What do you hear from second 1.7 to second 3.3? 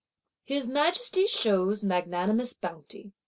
magnanimous bounty.